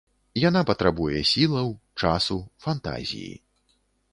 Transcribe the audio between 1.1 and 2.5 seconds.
сілаў, часу,